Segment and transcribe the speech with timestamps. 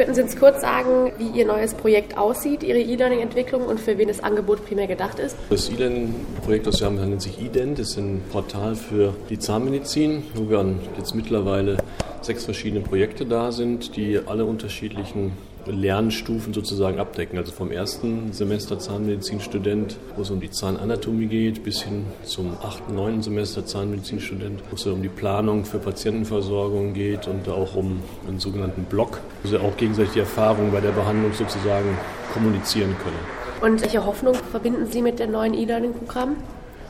[0.00, 4.08] Könnten Sie uns kurz sagen, wie Ihr neues Projekt aussieht, Ihre E-Learning-Entwicklung und für wen
[4.08, 5.36] das Angebot primär gedacht ist?
[5.50, 7.78] Das E-Learning-Projekt, das wir haben, nennt sich Ident.
[7.78, 10.64] Das ist ein Portal für die Zahnmedizin, wo wir
[10.96, 11.76] jetzt mittlerweile
[12.22, 15.32] sechs verschiedene Projekte da sind, die alle unterschiedlichen
[15.66, 17.38] Lernstufen sozusagen abdecken.
[17.38, 22.94] Also vom ersten Semester Zahnmedizinstudent, wo es um die Zahnanatomie geht, bis hin zum achten,
[22.94, 28.40] neunten Semester Zahnmedizinstudent, wo es um die Planung für Patientenversorgung geht und auch um einen
[28.40, 31.96] sogenannten Block, wo sie auch gegenseitig die Erfahrungen bei der Behandlung sozusagen
[32.32, 33.72] kommunizieren können.
[33.72, 36.36] Und welche Hoffnung verbinden Sie mit dem neuen E-Learning-Programm?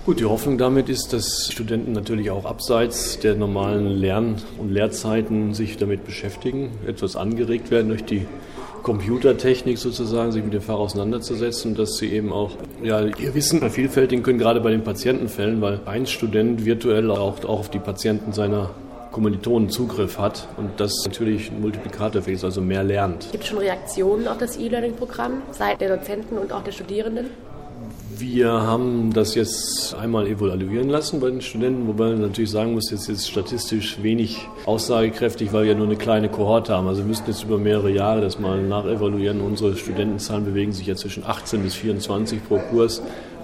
[0.06, 5.52] Gut, die Hoffnung damit ist, dass Studenten natürlich auch abseits der normalen Lern- und Lehrzeiten
[5.52, 8.26] sich damit beschäftigen, etwas angeregt werden durch die
[8.82, 12.52] Computertechnik sozusagen, sich mit dem Fach auseinanderzusetzen, dass sie eben auch
[12.82, 17.60] ja, ihr Wissen vervielfältigen können, gerade bei den Patientenfällen, weil ein Student virtuell auch, auch
[17.60, 18.70] auf die Patienten seiner
[19.12, 23.28] Kommilitonen Zugriff hat und das natürlich ein Multiplikatorfähig ist, also mehr lernt.
[23.32, 27.26] Gibt es schon Reaktionen auf das E-Learning-Programm seit der Dozenten und auch der Studierenden?
[28.18, 32.90] Wir haben das jetzt einmal evaluieren lassen bei den Studenten, wobei man natürlich sagen muss,
[32.90, 36.88] jetzt ist statistisch wenig aussagekräftig, weil wir ja nur eine kleine Kohorte haben.
[36.88, 39.40] Also wir müssten jetzt über mehrere Jahre das mal nachevaluieren.
[39.40, 43.00] Unsere Studentenzahlen bewegen sich ja zwischen 18 bis 24 pro Kurs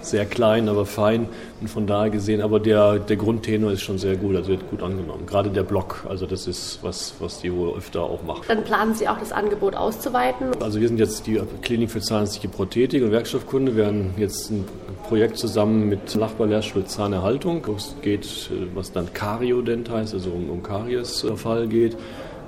[0.09, 1.27] sehr klein, aber fein
[1.61, 4.83] und von daher gesehen, aber der, der Grundtenor ist schon sehr gut, also wird gut
[4.83, 5.25] angenommen.
[5.25, 8.43] Gerade der Block, also das ist was, was die wohl öfter auch machen.
[8.47, 10.47] Dann planen Sie auch das Angebot auszuweiten?
[10.61, 13.75] Also wir sind jetzt die Klinik für zahnärztliche Prothetik und Werkstoffkunde.
[13.75, 14.65] Wir haben jetzt ein
[15.07, 20.63] Projekt zusammen mit Nachbarlehrstuhl Zahnerhaltung, wo es geht, was dann Kariodent heißt, also um, um
[20.63, 21.97] Kariesfall geht.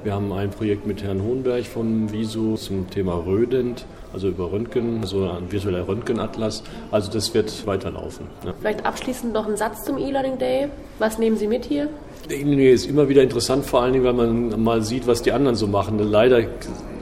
[0.03, 5.03] Wir haben ein Projekt mit Herrn Hohenberg von Visu zum Thema Rödent also über Röntgen,
[5.03, 6.63] so ein virtueller Röntgenatlas.
[6.91, 8.27] Also das wird weiterlaufen.
[8.45, 8.53] Ja.
[8.59, 10.69] Vielleicht abschließend noch ein Satz zum E-Learning Day.
[10.97, 11.89] Was nehmen Sie mit hier?
[12.29, 15.21] Der E-Learning Day ist immer wieder interessant, vor allen Dingen, weil man mal sieht, was
[15.21, 15.99] die anderen so machen.
[15.99, 16.43] Leider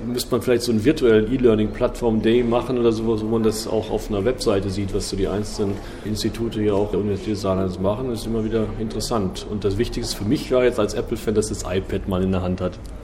[0.08, 3.89] müsste man vielleicht so einen virtuellen E-Learning-Plattform Day machen oder sowas, wo man das auch
[3.89, 8.09] auf einer Webseite sieht, was so die einzelnen Institute hier auch der Universität Saarlands machen.
[8.09, 9.45] Das ist immer wieder interessant.
[9.50, 12.41] Und das Wichtigste für mich war jetzt als Apple-Fan, dass das iPad mal in der
[12.41, 12.79] Hand hat.